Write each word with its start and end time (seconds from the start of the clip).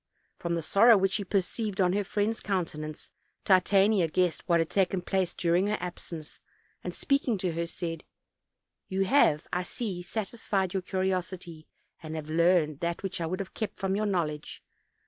From 0.39 0.55
the 0.55 0.63
sorrow 0.63 0.97
which 0.97 1.11
she 1.11 1.23
perceived 1.23 1.79
on 1.79 1.93
her 1.93 2.03
friend's 2.03 2.39
countenance, 2.39 3.11
Titania 3.45 4.07
guessed 4.07 4.49
what 4.49 4.59
had 4.59 4.71
taken 4.71 5.03
place 5.03 5.31
during 5.35 5.67
her 5.67 5.77
absence; 5.79 6.39
and 6.83 6.91
speaking 6.95 7.37
to 7.37 7.51
her 7.51 7.67
said: 7.67 8.03
"You 8.87 9.05
have, 9.05 9.45
I 9.53 9.61
see, 9.61 10.01
satisfied 10.01 10.71
yonr 10.71 10.83
curiosity; 10.87 11.67
and 12.01 12.15
have 12.15 12.31
learned 12.31 12.79
that 12.79 13.03
which 13.03 13.21
I 13.21 13.27
would 13.27 13.41
have 13.41 13.53
kept 13.53 13.75
from 13.75 13.95
your 13.95 14.07
knowledge. 14.07 14.63